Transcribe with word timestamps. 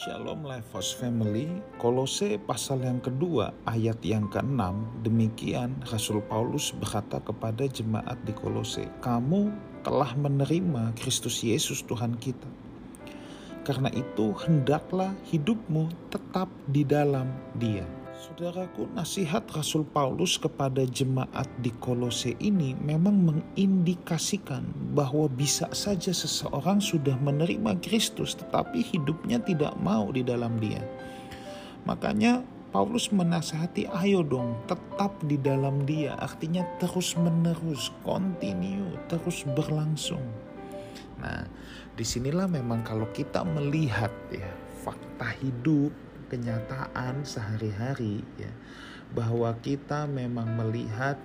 Shalom 0.00 0.48
Life 0.48 0.72
House 0.72 0.96
Family, 0.96 1.60
Kolose 1.76 2.40
pasal 2.40 2.80
yang 2.80 3.04
kedua 3.04 3.52
ayat 3.68 4.00
yang 4.00 4.32
ke-6 4.32 4.56
demikian 5.04 5.76
Rasul 5.92 6.24
Paulus 6.24 6.72
berkata 6.72 7.20
kepada 7.20 7.68
jemaat 7.68 8.16
di 8.24 8.32
Kolose, 8.32 8.88
kamu 9.04 9.52
telah 9.84 10.16
menerima 10.16 10.96
Kristus 10.96 11.44
Yesus 11.44 11.84
Tuhan 11.84 12.16
kita. 12.16 12.48
Karena 13.60 13.92
itu 13.92 14.32
hendaklah 14.40 15.12
hidupmu 15.28 15.92
tetap 16.08 16.48
di 16.72 16.80
dalam 16.80 17.28
dia. 17.60 17.84
Saudaraku, 18.20 18.84
nasihat 18.92 19.48
Rasul 19.48 19.80
Paulus 19.80 20.36
kepada 20.36 20.84
jemaat 20.84 21.48
di 21.64 21.72
Kolose 21.80 22.36
ini 22.36 22.76
memang 22.76 23.16
mengindikasikan 23.16 24.60
bahwa 24.92 25.24
bisa 25.24 25.64
saja 25.72 26.12
seseorang 26.12 26.84
sudah 26.84 27.16
menerima 27.16 27.80
Kristus 27.80 28.36
tetapi 28.36 28.84
hidupnya 28.92 29.40
tidak 29.40 29.72
mau 29.80 30.12
di 30.12 30.20
dalam 30.20 30.60
dia. 30.60 30.84
Makanya 31.88 32.44
Paulus 32.76 33.08
menasihati 33.08 33.88
ayo 33.88 34.20
dong 34.20 34.52
tetap 34.68 35.16
di 35.24 35.40
dalam 35.40 35.88
dia 35.88 36.12
artinya 36.20 36.60
terus 36.76 37.16
menerus, 37.16 37.88
continue, 38.04 39.00
terus 39.08 39.48
berlangsung. 39.48 40.20
Nah 41.24 41.48
di 41.96 42.04
sinilah 42.04 42.52
memang 42.52 42.84
kalau 42.84 43.08
kita 43.16 43.48
melihat 43.48 44.12
ya 44.28 44.52
fakta 44.84 45.40
hidup 45.40 46.09
kenyataan 46.30 47.26
sehari-hari 47.26 48.22
ya 48.38 48.52
bahwa 49.10 49.50
kita 49.58 50.06
memang 50.06 50.46
melihat 50.54 51.18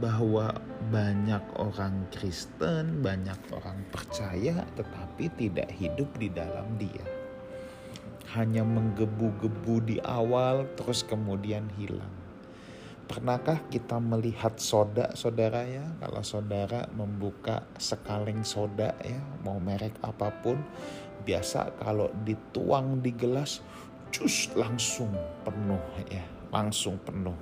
bahwa 0.00 0.56
banyak 0.88 1.42
orang 1.60 2.08
Kristen, 2.08 3.04
banyak 3.04 3.36
orang 3.52 3.84
percaya 3.92 4.64
tetapi 4.76 5.28
tidak 5.36 5.68
hidup 5.76 6.08
di 6.16 6.28
dalam 6.32 6.76
Dia. 6.80 7.04
Hanya 8.32 8.64
menggebu-gebu 8.64 9.76
di 9.84 9.96
awal 10.00 10.64
terus 10.80 11.04
kemudian 11.04 11.68
hilang. 11.76 12.22
Pernahkah 13.04 13.60
kita 13.68 14.00
melihat 14.00 14.56
soda 14.56 15.12
saudara 15.12 15.68
ya? 15.68 15.84
Kalau 16.00 16.24
saudara 16.24 16.88
membuka 16.96 17.60
sekaleng 17.76 18.40
soda 18.40 18.96
ya, 19.04 19.20
mau 19.44 19.60
merek 19.60 19.92
apa 20.00 20.32
pun, 20.40 20.56
biasa 21.28 21.76
kalau 21.76 22.08
dituang 22.24 23.04
di 23.04 23.12
gelas, 23.12 23.60
cus 24.12 24.52
langsung 24.52 25.10
penuh 25.42 25.80
ya. 26.12 26.22
Langsung 26.52 27.00
penuh. 27.00 27.34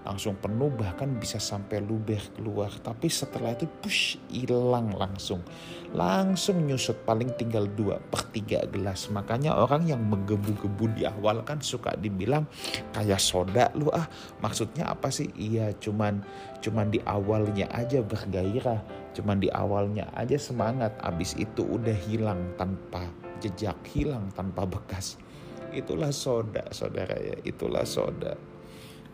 Langsung 0.00 0.32
penuh 0.40 0.72
bahkan 0.72 1.12
bisa 1.20 1.36
sampai 1.36 1.84
luber 1.84 2.24
keluar. 2.32 2.72
Tapi 2.72 3.12
setelah 3.12 3.52
itu 3.52 3.68
push 3.68 4.16
hilang 4.32 4.96
langsung. 4.96 5.44
Langsung 5.92 6.64
nyusut 6.64 7.04
paling 7.04 7.28
tinggal 7.36 7.68
dua 7.68 8.00
per 8.00 8.24
tiga 8.32 8.64
gelas. 8.72 9.12
Makanya 9.12 9.60
orang 9.60 9.84
yang 9.84 10.00
menggebu-gebu 10.08 10.96
di 10.96 11.04
awal 11.04 11.44
kan 11.44 11.60
suka 11.60 11.92
dibilang 12.00 12.48
kayak 12.96 13.20
soda 13.20 13.68
lu 13.76 13.92
ah. 13.92 14.08
Maksudnya 14.40 14.88
apa 14.88 15.12
sih? 15.12 15.28
Iya 15.36 15.76
cuman 15.76 16.24
cuman 16.64 16.88
di 16.88 17.04
awalnya 17.04 17.68
aja 17.68 18.00
bergairah. 18.00 18.80
Cuman 19.12 19.36
di 19.36 19.52
awalnya 19.52 20.08
aja 20.16 20.40
semangat. 20.40 20.96
Abis 21.04 21.36
itu 21.36 21.60
udah 21.60 21.94
hilang 22.08 22.40
tanpa 22.56 23.04
jejak 23.44 23.76
hilang 23.92 24.32
tanpa 24.32 24.64
bekas 24.64 25.20
Itulah 25.70 26.10
soda, 26.10 26.66
saudara 26.74 27.14
ya. 27.18 27.36
Itulah 27.46 27.86
soda. 27.86 28.34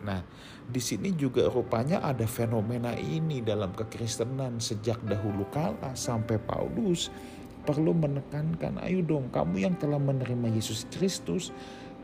Nah, 0.05 0.21
di 0.67 0.77
sini 0.77 1.15
juga 1.15 1.49
rupanya 1.49 2.03
ada 2.05 2.27
fenomena 2.29 2.93
ini 2.93 3.41
dalam 3.41 3.73
kekristenan 3.73 4.61
sejak 4.61 5.01
dahulu 5.07 5.47
kala 5.49 5.97
sampai 5.97 6.37
Paulus 6.37 7.09
perlu 7.65 7.91
menekankan, 7.91 8.79
ayo 8.79 9.03
dong 9.03 9.27
kamu 9.33 9.67
yang 9.67 9.75
telah 9.75 9.99
menerima 9.99 10.55
Yesus 10.55 10.87
Kristus, 10.87 11.51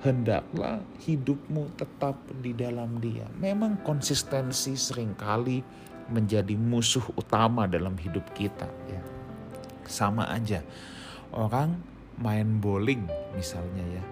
hendaklah 0.04 0.84
hidupmu 1.08 1.72
tetap 1.80 2.20
di 2.44 2.52
dalam 2.52 3.00
dia. 3.00 3.24
Memang 3.40 3.80
konsistensi 3.88 4.76
sering 4.76 5.16
kali 5.16 5.64
menjadi 6.12 6.60
musuh 6.60 7.04
utama 7.16 7.64
dalam 7.64 7.96
hidup 7.96 8.28
kita 8.36 8.68
ya. 8.92 9.00
Sama 9.88 10.28
aja, 10.28 10.60
orang 11.32 11.80
main 12.20 12.60
bowling 12.60 13.08
misalnya 13.32 13.84
ya 13.88 14.04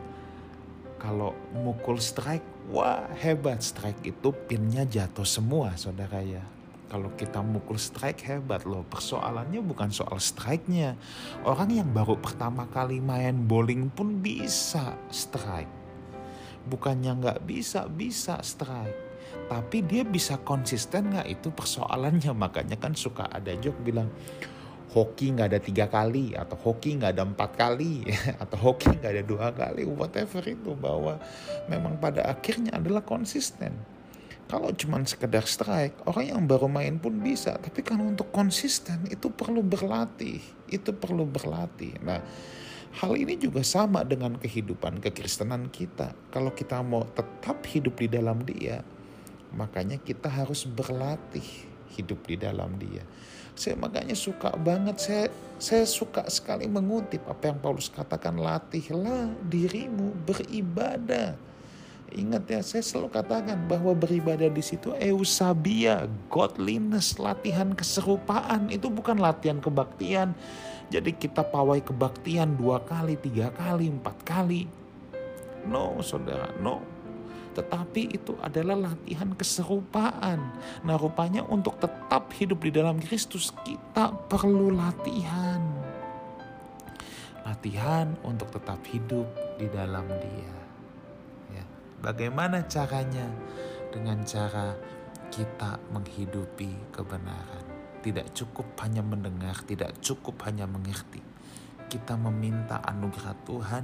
kalau 1.02 1.34
mukul 1.58 1.98
strike, 1.98 2.46
wah 2.70 3.10
hebat 3.18 3.66
strike 3.66 3.98
itu 4.06 4.30
pinnya 4.46 4.86
jatuh 4.86 5.26
semua 5.26 5.74
saudara 5.74 6.22
ya. 6.22 6.46
Kalau 6.94 7.10
kita 7.18 7.42
mukul 7.42 7.82
strike 7.82 8.22
hebat 8.22 8.70
loh. 8.70 8.86
Persoalannya 8.86 9.66
bukan 9.66 9.90
soal 9.90 10.22
strike-nya. 10.22 10.94
Orang 11.42 11.74
yang 11.74 11.90
baru 11.90 12.22
pertama 12.22 12.70
kali 12.70 13.02
main 13.02 13.50
bowling 13.50 13.90
pun 13.90 14.22
bisa 14.22 14.94
strike. 15.10 15.72
Bukannya 16.70 17.18
nggak 17.18 17.40
bisa, 17.50 17.90
bisa 17.90 18.38
strike. 18.46 19.10
Tapi 19.50 19.82
dia 19.88 20.06
bisa 20.06 20.38
konsisten 20.44 21.16
nggak 21.16 21.32
itu 21.32 21.50
persoalannya. 21.50 22.30
Makanya 22.36 22.78
kan 22.78 22.94
suka 22.94 23.26
ada 23.32 23.56
joke 23.58 23.80
bilang, 23.82 24.12
hoki 24.92 25.32
nggak 25.32 25.48
ada 25.56 25.60
tiga 25.64 25.86
kali 25.88 26.36
atau 26.36 26.60
hoki 26.60 27.00
nggak 27.00 27.16
ada 27.16 27.24
empat 27.24 27.52
kali 27.56 28.04
atau 28.44 28.58
hoki 28.60 28.92
nggak 28.92 29.12
ada 29.16 29.24
dua 29.24 29.48
kali 29.56 29.88
whatever 29.88 30.44
itu 30.44 30.76
bahwa 30.76 31.16
memang 31.72 31.96
pada 31.96 32.28
akhirnya 32.28 32.76
adalah 32.76 33.00
konsisten. 33.04 33.72
Kalau 34.52 34.68
cuma 34.76 35.00
sekedar 35.08 35.48
strike 35.48 36.04
orang 36.12 36.36
yang 36.36 36.44
baru 36.44 36.68
main 36.68 37.00
pun 37.00 37.16
bisa 37.24 37.56
tapi 37.56 37.80
kalau 37.88 38.04
untuk 38.04 38.36
konsisten 38.36 39.08
itu 39.08 39.32
perlu 39.32 39.64
berlatih 39.64 40.44
itu 40.68 40.92
perlu 40.92 41.24
berlatih. 41.24 41.96
Nah 42.04 42.20
hal 43.00 43.16
ini 43.16 43.40
juga 43.40 43.64
sama 43.64 44.04
dengan 44.04 44.36
kehidupan 44.36 45.00
kekristenan 45.00 45.72
kita. 45.72 46.12
Kalau 46.36 46.52
kita 46.52 46.84
mau 46.84 47.08
tetap 47.08 47.64
hidup 47.72 47.96
di 47.96 48.12
dalam 48.12 48.44
dia 48.44 48.84
makanya 49.56 50.00
kita 50.00 50.28
harus 50.32 50.64
berlatih 50.68 51.71
hidup 51.92 52.24
di 52.26 52.40
dalam 52.40 52.80
dia. 52.80 53.04
Saya 53.52 53.76
makanya 53.76 54.16
suka 54.16 54.56
banget, 54.56 54.98
saya, 54.98 55.26
saya 55.60 55.84
suka 55.84 56.24
sekali 56.32 56.66
mengutip 56.66 57.22
apa 57.28 57.52
yang 57.52 57.60
Paulus 57.60 57.92
katakan, 57.92 58.40
latihlah 58.40 59.30
dirimu 59.52 60.16
beribadah. 60.24 61.36
Ingat 62.12 62.44
ya, 62.48 62.60
saya 62.60 62.84
selalu 62.84 63.24
katakan 63.24 63.56
bahwa 63.72 63.96
beribadah 63.96 64.52
di 64.52 64.60
situ 64.60 64.92
eusabia, 65.00 66.12
godliness, 66.28 67.16
latihan 67.16 67.72
keserupaan. 67.72 68.68
Itu 68.68 68.92
bukan 68.92 69.16
latihan 69.16 69.64
kebaktian. 69.64 70.36
Jadi 70.92 71.16
kita 71.16 71.40
pawai 71.48 71.80
kebaktian 71.80 72.60
dua 72.60 72.84
kali, 72.84 73.16
tiga 73.16 73.48
kali, 73.56 73.88
empat 73.88 74.18
kali. 74.28 74.68
No, 75.64 76.04
saudara, 76.04 76.52
no 76.60 77.01
tetapi 77.52 78.16
itu 78.16 78.36
adalah 78.40 78.92
latihan 78.92 79.32
keserupaan. 79.36 80.40
Nah, 80.88 80.96
rupanya 80.96 81.44
untuk 81.48 81.80
tetap 81.80 82.32
hidup 82.36 82.64
di 82.64 82.72
dalam 82.72 83.00
Kristus, 83.00 83.52
kita 83.64 84.16
perlu 84.28 84.72
latihan. 84.72 85.60
Latihan 87.44 88.16
untuk 88.24 88.54
tetap 88.54 88.80
hidup 88.88 89.28
di 89.60 89.68
dalam 89.68 90.08
Dia. 90.08 90.56
Ya. 91.60 91.66
Bagaimana 92.00 92.64
caranya? 92.68 93.28
Dengan 93.92 94.24
cara 94.24 94.72
kita 95.28 95.76
menghidupi 95.92 96.96
kebenaran. 96.96 97.66
Tidak 98.00 98.32
cukup 98.32 98.72
hanya 98.80 99.04
mendengar, 99.04 99.60
tidak 99.68 100.00
cukup 100.00 100.40
hanya 100.48 100.64
mengerti 100.64 101.31
kita 101.92 102.16
meminta 102.16 102.80
anugerah 102.80 103.36
Tuhan 103.44 103.84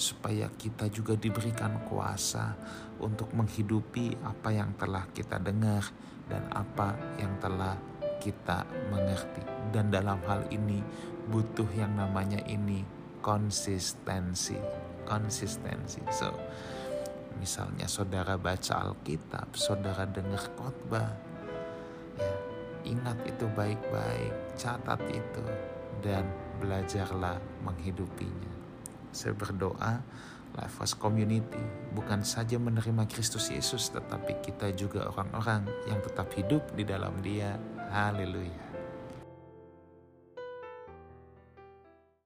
supaya 0.00 0.48
kita 0.48 0.88
juga 0.88 1.12
diberikan 1.12 1.84
kuasa 1.84 2.56
untuk 3.04 3.36
menghidupi 3.36 4.16
apa 4.24 4.48
yang 4.48 4.72
telah 4.80 5.04
kita 5.12 5.36
dengar 5.36 5.84
dan 6.24 6.48
apa 6.56 6.96
yang 7.20 7.36
telah 7.36 7.76
kita 8.16 8.64
mengerti. 8.88 9.44
Dan 9.68 9.92
dalam 9.92 10.16
hal 10.24 10.48
ini 10.48 10.80
butuh 11.28 11.68
yang 11.76 11.92
namanya 11.92 12.40
ini 12.48 12.80
konsistensi. 13.20 14.56
Konsistensi. 15.04 16.00
So, 16.08 16.32
misalnya 17.36 17.84
saudara 17.84 18.40
baca 18.40 18.88
Alkitab, 18.88 19.52
saudara 19.52 20.08
dengar 20.08 20.48
khotbah, 20.56 21.12
ya, 22.16 22.53
ingat 22.84 23.18
itu 23.26 23.48
baik-baik, 23.52 24.32
catat 24.60 25.00
itu 25.10 25.44
dan 26.04 26.28
belajarlah 26.60 27.40
menghidupinya. 27.64 28.52
Saya 29.10 29.34
berdoa 29.34 30.04
Life 30.54 30.76
House 30.78 30.94
Community 30.94 31.58
bukan 31.90 32.22
saja 32.22 32.60
menerima 32.62 33.10
Kristus 33.10 33.50
Yesus 33.50 33.90
tetapi 33.90 34.38
kita 34.38 34.70
juga 34.78 35.10
orang-orang 35.10 35.66
yang 35.90 35.98
tetap 35.98 36.30
hidup 36.38 36.62
di 36.78 36.86
dalam 36.86 37.18
dia. 37.20 37.58
Haleluya. 37.90 38.63